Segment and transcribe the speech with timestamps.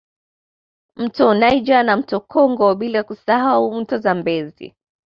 [0.95, 4.75] Mto Niger na mto Congo bila kusahau mto Zambezi